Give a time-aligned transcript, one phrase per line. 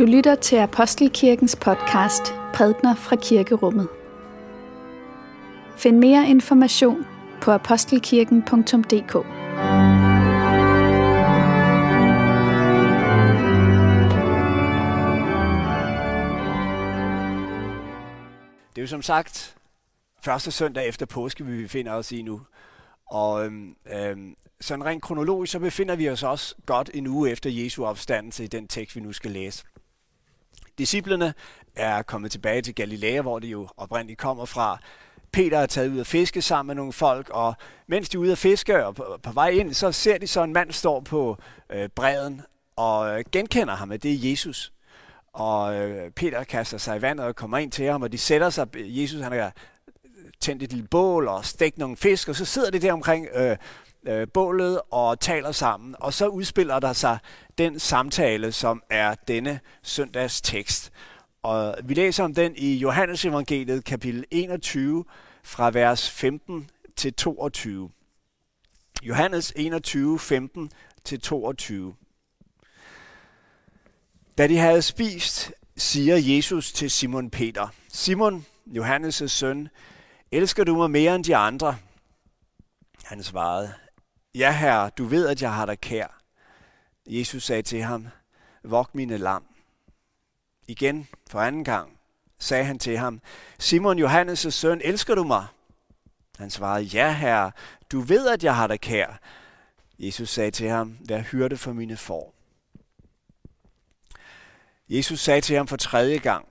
[0.00, 2.22] Du lytter til Apostelkirkens podcast
[2.54, 3.88] Prædner fra Kirkerummet.
[5.76, 7.06] Find mere information
[7.42, 9.12] på apostelkirken.dk.
[18.70, 19.56] Det er jo som sagt
[20.22, 22.40] første søndag efter påske, vi befinder os i nu.
[23.06, 27.50] Og øhm, øhm, sådan rent kronologisk, så befinder vi os også godt en uge efter
[27.50, 29.64] Jesu opstandelse i den tekst, vi nu skal læse.
[30.80, 31.34] Disciplerne
[31.76, 34.78] er kommet tilbage til Galilea, hvor de jo oprindeligt kommer fra.
[35.32, 37.54] Peter er taget ud at fiske sammen med nogle folk, og
[37.86, 40.42] mens de er ude at fiske og på, på vej ind, så ser de så
[40.42, 41.36] en mand stå på
[41.70, 42.42] øh, bredden
[42.76, 44.72] og øh, genkender ham, at det er Jesus.
[45.32, 48.50] Og øh, Peter kaster sig i vandet og kommer ind til ham, og de sætter
[48.50, 48.76] sig.
[48.76, 49.52] Øh, Jesus han har øh,
[50.40, 53.56] tændt et lille bål og stegt nogle fisk, og så sidder de der omkring øh,
[54.06, 55.96] øh, bålet og taler sammen.
[55.98, 57.18] Og så udspiller der sig
[57.58, 60.92] den samtale, som er denne søndags tekst.
[61.42, 65.04] Og vi læser om den i Johannes evangeliet kapitel 21
[65.42, 67.90] fra vers 15 til 22.
[69.02, 70.70] Johannes 21, 15
[71.04, 71.94] til 22.
[74.38, 79.68] Da de havde spist, siger Jesus til Simon Peter, Simon, Johannes' søn,
[80.32, 81.76] elsker du mig mere end de andre?
[83.04, 83.72] Han svarede,
[84.34, 86.20] ja herre, du ved, at jeg har dig kær.
[87.06, 88.08] Jesus sagde til ham,
[88.64, 89.44] Vok mine lam.
[90.68, 91.98] Igen, for anden gang,
[92.38, 93.20] sagde han til ham,
[93.58, 95.46] Simon Johannes' søn, elsker du mig?
[96.38, 97.52] Han svarede, ja herre,
[97.92, 99.20] du ved, at jeg har dig kær.
[99.98, 102.34] Jesus sagde til ham, vær hyrde for mine får.
[104.88, 106.48] Jesus sagde til ham for tredje gang,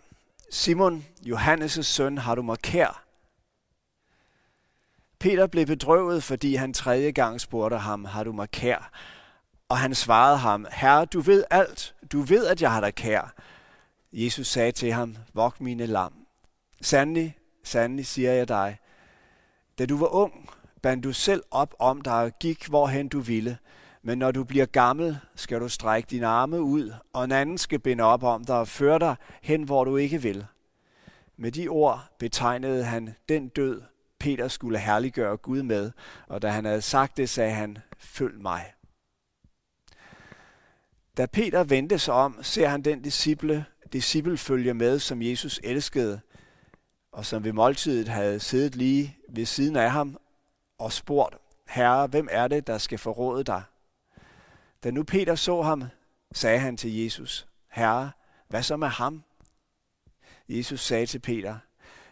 [0.52, 3.04] Simon, Johannes' søn, har du mig kær?
[5.20, 8.92] Peter blev bedrøvet, fordi han tredje gang spurgte ham, har du mig kær?
[9.70, 11.96] Og han svarede ham, Herre, du ved alt.
[12.12, 13.34] Du ved, at jeg har dig kær.
[14.14, 16.14] Jesus sagde til ham, vok mine lam.
[16.82, 18.78] Sandelig, sandelig siger jeg dig,
[19.80, 20.50] da du var ung,
[20.82, 23.58] bandt du selv op om dig og gik, hvorhen du ville.
[24.02, 27.80] Men når du bliver gammel, skal du strække dine arme ud, og en anden skal
[27.80, 30.46] binde op om dig og føre dig hen, hvor du ikke vil.
[31.38, 33.82] Med de ord betegnede han den død,
[34.20, 35.92] Peter skulle herliggøre Gud med,
[36.28, 38.74] og da han havde sagt det, sagde han, følg mig.
[41.18, 46.20] Da Peter vendte sig om, ser han den disciple, disciple følge med, som Jesus elskede,
[47.12, 50.18] og som ved måltidet havde siddet lige ved siden af ham
[50.78, 51.36] og spurgt,
[51.68, 53.64] Herre, hvem er det, der skal forråde dig?
[54.84, 55.84] Da nu Peter så ham,
[56.32, 58.12] sagde han til Jesus, Herre,
[58.48, 59.24] hvad så med ham?
[60.50, 61.58] Jesus sagde til Peter,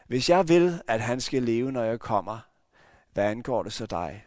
[0.07, 2.40] hvis jeg vil, at han skal leve, når jeg kommer,
[3.13, 4.25] hvad angår det så dig?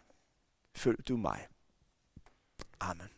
[0.75, 1.47] Følg du mig.
[2.81, 3.09] Amen.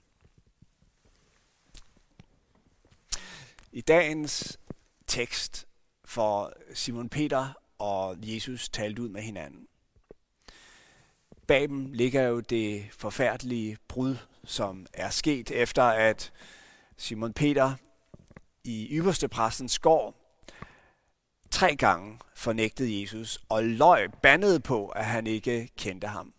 [3.72, 4.60] I dagens
[5.06, 5.66] tekst
[6.04, 9.68] får Simon Peter og Jesus talt ud med hinanden.
[11.46, 16.32] Bag dem ligger jo det forfærdelige brud, som er sket efter at
[16.96, 17.74] Simon Peter
[18.64, 20.21] i ypperste præstens gård
[21.62, 26.32] tre gange fornægtede Jesus og løj bandede på, at han ikke kendte ham.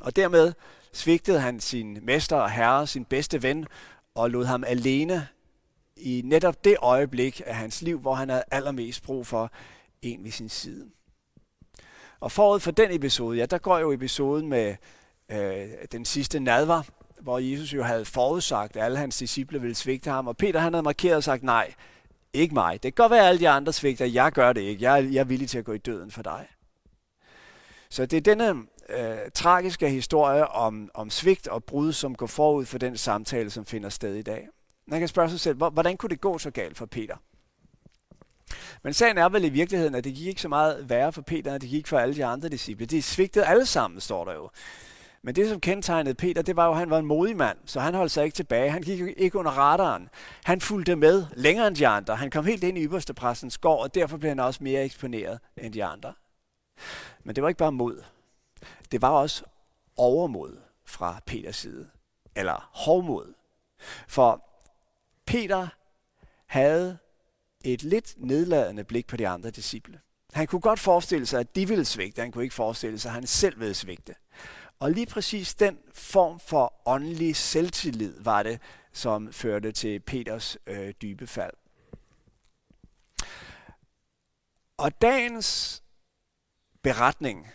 [0.00, 0.52] Og dermed
[0.92, 3.66] svigtede han sin mester og herre, sin bedste ven,
[4.14, 5.28] og lod ham alene
[5.96, 9.50] i netop det øjeblik af hans liv, hvor han havde allermest brug for
[10.02, 10.90] en ved sin side.
[12.20, 14.76] Og forud for den episode, ja, der går jo episoden med
[15.28, 16.82] øh, den sidste nadver,
[17.20, 20.72] hvor Jesus jo havde forudsagt, at alle hans disciple ville svigte ham, og Peter han
[20.72, 21.74] havde markeret og sagt, nej,
[22.32, 22.82] ikke mig.
[22.82, 24.06] Det kan godt være, at alle de andre svigter.
[24.06, 24.82] Jeg gør det ikke.
[24.82, 26.46] Jeg er, jeg er villig til at gå i døden for dig.
[27.90, 32.64] Så det er denne øh, tragiske historie om, om svigt og brud, som går forud
[32.64, 34.48] for den samtale, som finder sted i dag.
[34.86, 37.16] Man kan spørge sig selv, hvordan kunne det gå så galt for Peter?
[38.82, 41.52] Men sagen er vel i virkeligheden, at det gik ikke så meget værre for Peter,
[41.52, 42.86] end det gik for alle de andre disciple.
[42.86, 44.50] De svigtede alle sammen, står der jo.
[45.24, 47.80] Men det, som kendetegnede Peter, det var jo, at han var en modig mand, så
[47.80, 48.70] han holdt sig ikke tilbage.
[48.70, 50.08] Han gik ikke under radaren.
[50.44, 52.16] Han fulgte med længere end de andre.
[52.16, 55.40] Han kom helt ind i ypperste præstens gård, og derfor blev han også mere eksponeret
[55.56, 56.12] end de andre.
[57.24, 58.04] Men det var ikke bare mod.
[58.92, 59.44] Det var også
[59.96, 61.90] overmod fra Peters side.
[62.36, 63.34] Eller hårdmod.
[64.08, 64.44] For
[65.26, 65.68] Peter
[66.46, 66.98] havde
[67.64, 70.00] et lidt nedladende blik på de andre disciple.
[70.32, 72.22] Han kunne godt forestille sig, at de ville svigte.
[72.22, 74.14] Han kunne ikke forestille sig, at han selv ville svigte.
[74.82, 78.60] Og lige præcis den form for åndelig selvtillid var det,
[78.92, 81.52] som førte til Peters øh, dybe fald.
[84.76, 85.82] Og dagens
[86.82, 87.48] beretning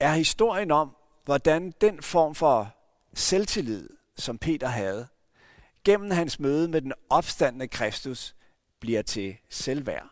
[0.00, 2.74] er historien om, hvordan den form for
[3.14, 5.08] selvtillid, som Peter havde,
[5.84, 8.34] gennem hans møde med den opstandende Kristus
[8.80, 10.08] bliver til selvværd.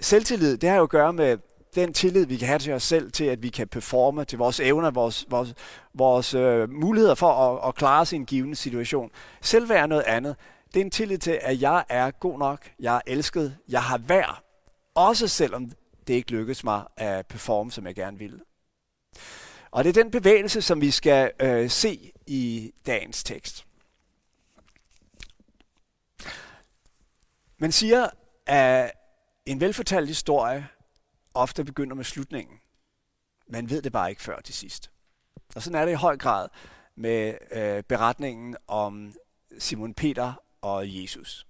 [0.00, 1.38] Selvtillid, det har jo at gøre med
[1.74, 4.60] den tillid, vi kan have til os selv, til at vi kan performe, til vores
[4.60, 5.54] evner, vores, vores,
[5.94, 9.10] vores øh, muligheder for at, at klare sin givende en given situation.
[9.40, 10.36] Selvværd er noget andet.
[10.74, 13.98] Det er en tillid til, at jeg er god nok, jeg er elsket, jeg har
[13.98, 14.44] værd,
[14.94, 15.72] også selvom
[16.06, 18.40] det ikke lykkes mig at performe, som jeg gerne vil.
[19.70, 23.66] Og det er den bevægelse, som vi skal øh, se i dagens tekst.
[27.58, 28.08] Man siger,
[28.46, 28.92] at
[29.46, 30.68] en velfortalt historie
[31.34, 32.60] ofte begynder med slutningen.
[33.48, 34.90] Man ved det bare ikke før til sidst.
[35.54, 36.48] Og sådan er det i høj grad
[36.94, 39.12] med øh, beretningen om
[39.58, 40.32] Simon Peter
[40.62, 41.46] og Jesus.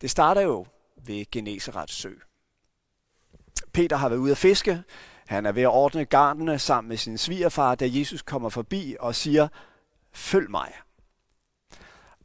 [0.00, 0.66] Det starter jo
[0.96, 2.14] ved Genesarets sø.
[3.72, 4.82] Peter har været ude at fiske.
[5.26, 9.14] Han er ved at ordne garnene sammen med sin svigerfar, da Jesus kommer forbi og
[9.14, 9.48] siger,
[10.12, 10.72] følg mig.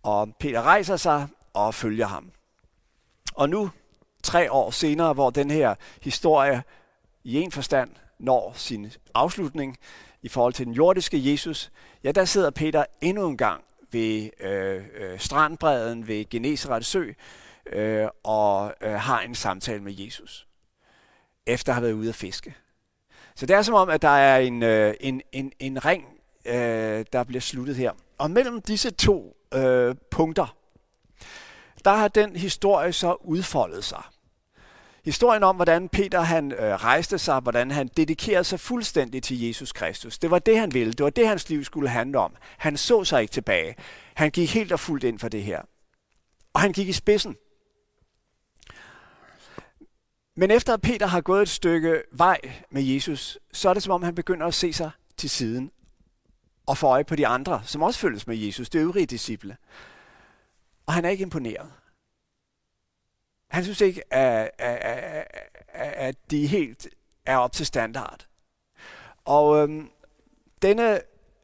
[0.03, 2.31] Og Peter rejser sig og følger ham.
[3.33, 3.71] Og nu,
[4.27, 6.63] tre år senere, hvor den her historie
[7.23, 7.89] i en forstand
[8.19, 9.77] når sin afslutning
[10.21, 11.71] i forhold til den jordiske Jesus,
[12.03, 17.11] ja, der sidder Peter endnu en gang ved øh, øh, strandbredden ved Genesaret sø
[17.71, 20.47] øh, og øh, har en samtale med Jesus,
[21.45, 22.55] efter at have været ude at fiske.
[23.35, 26.05] Så det er som om, at der er en, øh, en, en, en ring,
[26.45, 27.91] øh, der bliver sluttet her.
[28.17, 30.55] Og mellem disse to øh, punkter,
[31.85, 34.03] der har den historie så udfoldet sig.
[35.07, 39.71] Historien om, hvordan Peter han øh, rejste sig, hvordan han dedikerede sig fuldstændig til Jesus
[39.71, 40.19] Kristus.
[40.19, 40.93] Det var det, han ville.
[40.93, 42.35] Det var det, hans liv skulle handle om.
[42.57, 43.75] Han så sig ikke tilbage.
[44.13, 45.61] Han gik helt og fuldt ind for det her.
[46.53, 47.35] Og han gik i spidsen.
[50.35, 52.39] Men efter at Peter har gået et stykke vej
[52.69, 55.71] med Jesus, så er det som om, han begynder at se sig til siden
[56.65, 59.57] og få øje på de andre, som også følges med Jesus, det øvrige disciple.
[60.85, 61.71] Og han er ikke imponeret.
[63.49, 64.77] Han synes ikke, at, at,
[65.73, 66.87] at, at de helt
[67.25, 68.27] er op til standard.
[69.25, 69.89] Og øhm,
[70.61, 70.99] denne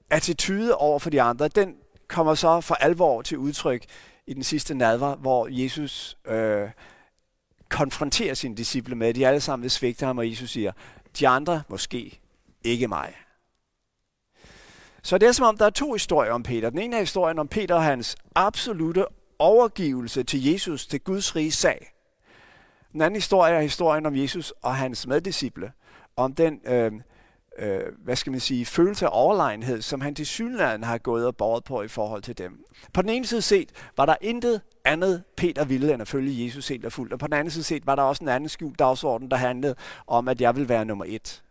[0.10, 1.76] attitude over for de andre, den
[2.08, 3.86] kommer så for alvor til udtryk
[4.28, 6.70] i den sidste nadver, hvor Jesus øh,
[7.70, 10.72] konfronterer sine disciple med, at de alle sammen vil svigte ham, og Jesus siger,
[11.20, 12.20] de andre måske,
[12.64, 13.14] ikke mig.
[15.04, 16.70] Så det er som om, der er to historier om Peter.
[16.70, 19.06] Den ene er historien om Peter og hans absolute
[19.40, 21.93] overgivelse til Jesus, til Guds rige sag.
[22.94, 25.72] Den anden historie er historien om Jesus og hans meddisciple,
[26.16, 26.92] om den, øh,
[27.60, 31.36] øh, hvad skal man sige, følelse af overlegenhed, som han til synligheden har gået og
[31.36, 32.66] båret på i forhold til dem.
[32.94, 36.68] På den ene side set var der intet andet Peter ville end at følge Jesus
[36.68, 38.80] helt og fuldt, og på den anden side set var der også en anden skjult
[38.80, 39.75] dagsorden, der handlede
[40.07, 41.44] om, at jeg vil være nummer et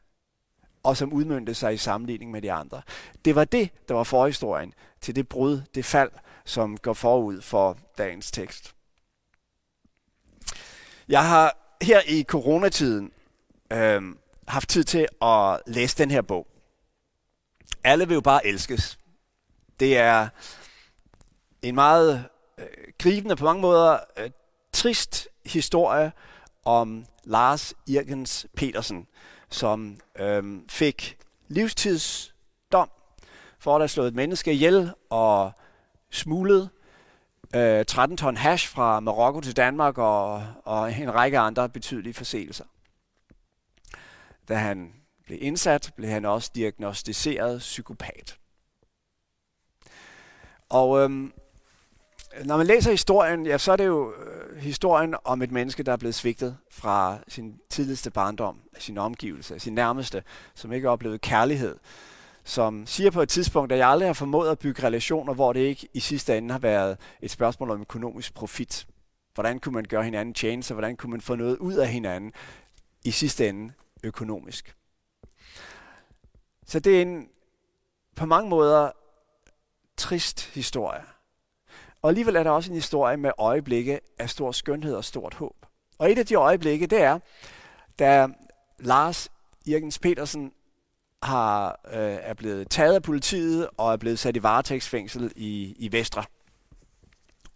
[0.82, 2.82] og som udmyndte sig i sammenligning med de andre.
[3.24, 6.10] Det var det, der var forhistorien til det brud, det fald,
[6.44, 8.74] som går forud for dagens tekst.
[11.12, 13.12] Jeg har her i coronatiden
[13.72, 14.02] øh,
[14.48, 16.46] haft tid til at læse den her bog.
[17.84, 18.98] Alle vil jo bare elskes.
[19.80, 20.28] Det er
[21.62, 22.24] en meget
[22.58, 22.66] øh,
[22.98, 24.30] gribende, på mange måder øh,
[24.72, 26.12] trist historie
[26.64, 29.06] om Lars Irgens Petersen,
[29.50, 31.18] som øh, fik
[31.48, 32.90] livstidsdom
[33.58, 35.52] for at have slået et menneske ihjel og
[36.10, 36.70] smuglet
[37.54, 42.64] øh, 13 ton hash fra Marokko til Danmark og, og en række andre betydelige forseelser.
[44.48, 44.92] Da han
[45.24, 48.38] blev indsat, blev han også diagnostiseret psykopat.
[50.68, 51.32] Og øhm,
[52.44, 55.92] når man læser historien, ja, så er det jo øh, historien om et menneske, der
[55.92, 60.22] er blevet svigtet fra sin tidligste barndom, af sin omgivelse, af sin nærmeste,
[60.54, 61.76] som ikke har oplevet kærlighed,
[62.44, 65.61] som siger på et tidspunkt, at jeg aldrig har formået at bygge relationer, hvor det
[65.61, 68.87] ikke i sidste ende har været et spørgsmål om økonomisk profit.
[69.34, 70.75] Hvordan kunne man gøre hinanden tjeneste?
[70.75, 72.32] Hvordan kunne man få noget ud af hinanden
[73.05, 73.72] i sidste ende
[74.03, 74.77] økonomisk?
[76.67, 77.29] Så det er en
[78.17, 78.91] på mange måder
[79.96, 81.03] trist historie.
[82.03, 85.67] Og alligevel er der også en historie med øjeblikke af stor skønhed og stort håb.
[85.99, 87.19] Og et af de øjeblikke, det er,
[87.99, 88.29] da
[88.79, 89.29] Lars
[89.67, 90.53] Jørgens Petersen
[91.22, 95.93] har, øh, er blevet taget af politiet og er blevet sat i varetægtsfængsel i, i
[95.93, 96.24] Vestre,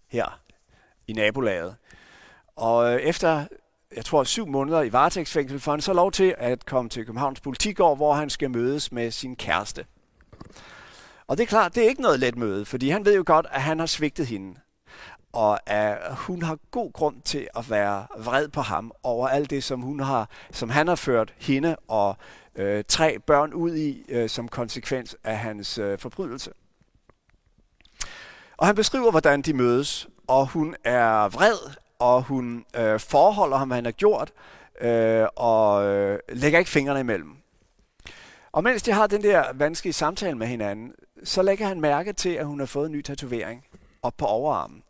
[0.09, 0.41] her
[1.07, 1.77] i nabolaget.
[2.57, 3.45] Og øh, efter,
[3.97, 7.41] jeg tror, syv måneder i varetægtsfængsel, får han så lov til at komme til Københavns
[7.41, 9.87] Politigård, hvor han skal mødes med sin kæreste.
[11.27, 13.47] Og det er klart, det er ikke noget let møde, fordi han ved jo godt,
[13.51, 14.61] at han har svigtet hende.
[15.37, 19.65] Og at hun har god grund til at være vred på ham over alt det,
[19.65, 22.17] som, hun har, som han har ført hende og
[22.55, 26.51] øh, tre børn ud i øh, som konsekvens af hans øh, forbrydelse.
[28.57, 33.69] Og han beskriver, hvordan de mødes, og hun er vred, og hun øh, forholder ham,
[33.69, 34.33] hvad han har gjort,
[34.81, 37.37] øh, og øh, lægger ikke fingrene imellem.
[38.53, 40.93] Og mens de har den der vanskelige samtale med hinanden,
[41.25, 43.65] så lægger han mærke til, at hun har fået en ny tatovering
[44.03, 44.83] op på overarmen.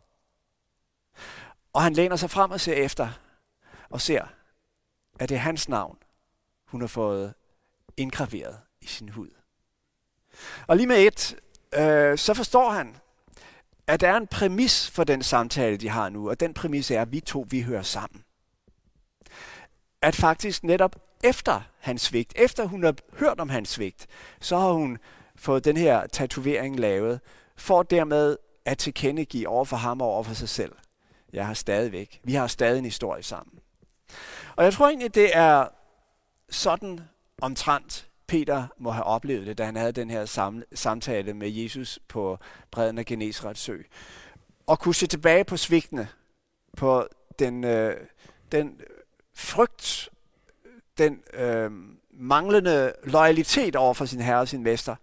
[1.77, 3.09] Og han læner sig frem og ser efter,
[3.89, 4.25] og ser,
[5.19, 5.97] at det er hans navn,
[6.65, 7.33] hun har fået
[7.97, 9.29] indgraveret i sin hud.
[10.67, 11.35] Og lige med et,
[11.73, 12.95] øh, så forstår han,
[13.87, 17.01] at der er en præmis for den samtale, de har nu, og den præmis er,
[17.01, 18.23] at vi to, vi hører sammen.
[20.01, 24.07] At faktisk netop efter hans svigt, efter hun har hørt om hans svigt,
[24.41, 24.97] så har hun
[25.35, 27.19] fået den her tatovering lavet,
[27.55, 30.71] for dermed at tilkendegive over for ham og over for sig selv.
[31.33, 33.59] Jeg har stadigvæk, vi har stadig en historie sammen.
[34.55, 35.67] Og jeg tror egentlig, det er
[36.49, 37.01] sådan
[37.41, 40.25] omtrent Peter må have oplevet det, da han havde den her
[40.73, 42.37] samtale med Jesus på
[42.71, 43.77] bredden af Genesrets sø.
[44.67, 46.07] Og kunne se tilbage på svigtene,
[46.77, 47.07] på
[47.39, 48.07] den, øh,
[48.51, 48.81] den
[49.33, 50.09] frygt,
[50.97, 51.71] den øh,
[52.11, 54.95] manglende loyalitet over for sin herre og sin mester,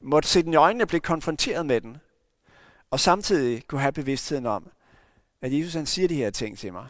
[0.00, 1.96] måtte se den i øjnene og blive konfronteret med den,
[2.90, 4.70] og samtidig kunne have bevidstheden om,
[5.44, 6.86] at Jesus han siger de her ting til mig,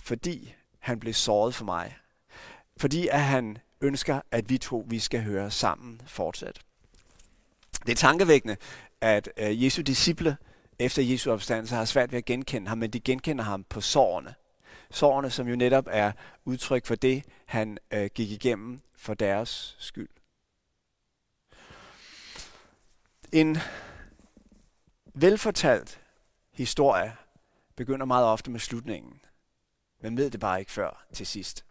[0.00, 1.96] fordi han blev såret for mig.
[2.76, 6.60] Fordi at han ønsker, at vi to vi skal høre sammen fortsat.
[7.86, 8.56] Det er tankevækkende,
[9.00, 10.36] at øh, Jesu disciple
[10.78, 14.34] efter Jesu opstandelse har svært ved at genkende ham, men de genkender ham på sårene.
[14.90, 16.12] Sårene, som jo netop er
[16.44, 20.08] udtryk for det, han øh, gik igennem for deres skyld.
[23.32, 23.58] En
[25.14, 26.00] velfortalt
[26.52, 27.16] historie
[27.78, 29.20] begynder meget ofte med slutningen.
[30.02, 31.64] Man ved det bare ikke før til sidst.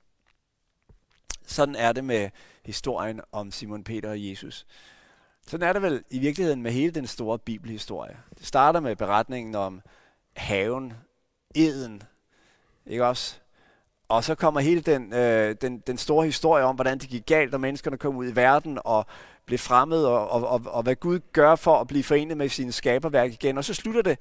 [1.46, 2.30] Sådan er det med
[2.66, 4.66] historien om Simon Peter og Jesus.
[5.48, 8.18] Sådan er det vel i virkeligheden med hele den store bibelhistorie.
[8.38, 9.82] Det starter med beretningen om
[10.36, 10.94] haven,
[11.56, 12.04] eden,
[12.86, 13.36] ikke også?
[14.08, 17.52] Og så kommer hele den, øh, den, den store historie om, hvordan det gik galt,
[17.52, 19.06] når menneskerne kom ud i verden og
[19.46, 22.72] blev fremmed, og, og, og, og hvad Gud gør for at blive forenet med sine
[22.72, 23.58] skaberværk igen.
[23.58, 24.20] Og så slutter det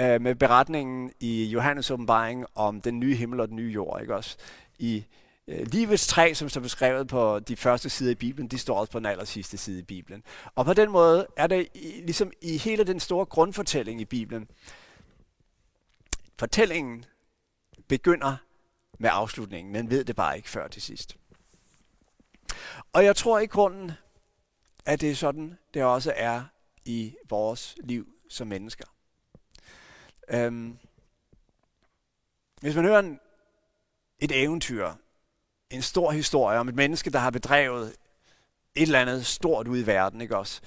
[0.00, 4.14] øh, med beretningen i Johannes åbenbaring om den nye himmel og den nye jord, ikke
[4.14, 4.36] også?
[4.78, 5.04] I
[5.48, 8.92] øh, livets træ, som står beskrevet på de første sider i Bibelen, de står også
[8.92, 10.22] på den aller sidste side i Bibelen.
[10.54, 14.48] Og på den måde er det i, ligesom i hele den store grundfortælling i Bibelen.
[16.38, 17.04] Fortællingen
[17.88, 18.36] begynder
[18.98, 21.16] med afslutningen, men ved det bare ikke før til sidst.
[22.92, 23.92] Og jeg tror i grunden,
[24.86, 26.42] at det er sådan, det også er
[26.84, 28.93] i vores liv som mennesker.
[30.28, 30.78] Øhm,
[32.60, 33.20] hvis man hører en,
[34.18, 34.90] et eventyr,
[35.70, 37.96] en stor historie om et menneske, der har bedrevet
[38.74, 40.60] et eller andet stort ud i verden, ikke også?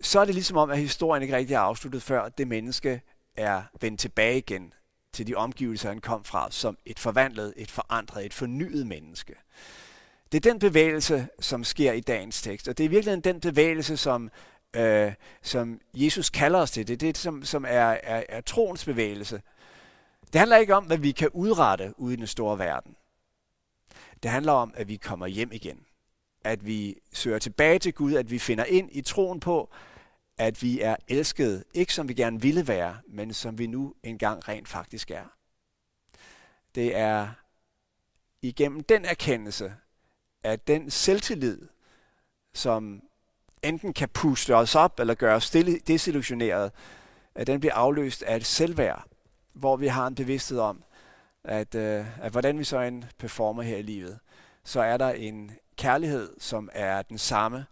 [0.00, 3.02] så er det ligesom om, at historien ikke rigtig er afsluttet, før det menneske
[3.36, 4.72] er vendt tilbage igen
[5.12, 9.34] til de omgivelser, han kom fra, som et forvandlet, et forandret, et fornyet menneske.
[10.32, 13.96] Det er den bevægelse, som sker i dagens tekst, og det er virkelig den bevægelse,
[13.96, 14.30] som,
[14.74, 15.12] øh,
[15.42, 16.88] som Jesus kalder os til.
[16.88, 19.42] Det er det, som, som er, er, er troens bevægelse.
[20.32, 22.96] Det handler ikke om, hvad vi kan udrette ude i den store verden.
[24.22, 25.86] Det handler om, at vi kommer hjem igen.
[26.44, 29.70] At vi søger tilbage til Gud, at vi finder ind i troen på,
[30.38, 34.48] at vi er elskede, ikke som vi gerne ville være, men som vi nu engang
[34.48, 35.24] rent faktisk er.
[36.74, 37.28] Det er
[38.42, 39.74] igennem den erkendelse,
[40.42, 41.68] at den selvtillid,
[42.54, 43.02] som
[43.64, 45.50] enten kan puste os op eller gøre os
[45.86, 46.72] desillusioneret,
[47.34, 49.04] at den bliver afløst af et selvværd,
[49.52, 50.84] hvor vi har en bevidsthed om,
[51.44, 54.18] at, øh, at hvordan vi så en performer her i livet,
[54.64, 57.66] så er der en kærlighed, som er den samme,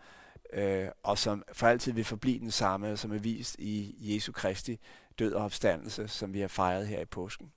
[0.53, 4.81] øh, og som for altid vil forblive den samme, som er vist i Jesu Kristi
[5.19, 7.53] død og opstandelse, som vi har fejret her i påsken.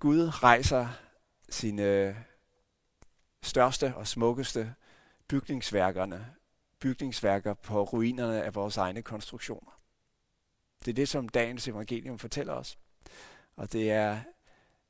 [0.00, 0.88] Gud rejser
[1.48, 2.14] sine øh,
[3.42, 4.74] største og smukkeste
[5.30, 6.26] bygningsværkerne,
[6.80, 9.80] bygningsværker på ruinerne af vores egne konstruktioner.
[10.84, 12.78] Det er det, som dagens evangelium fortæller os.
[13.56, 14.20] Og det er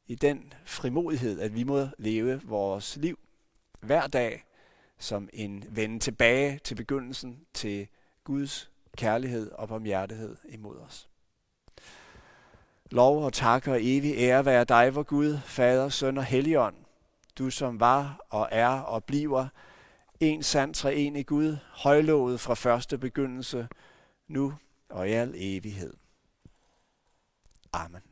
[0.07, 3.19] i den frimodighed, at vi må leve vores liv
[3.81, 4.45] hver dag
[4.99, 7.89] som en vende tilbage til begyndelsen til
[8.25, 11.09] Guds kærlighed og barmhjertighed imod os.
[12.91, 16.77] Lov og tak og evig ære være dig, vor Gud, Fader, Søn og Helligånd,
[17.39, 19.49] du som var og er og bliver
[20.21, 20.75] en sand
[21.17, 23.69] i Gud, højlovet fra første begyndelse,
[24.29, 24.55] nu
[24.89, 25.93] og i al evighed.
[27.73, 28.10] Amen.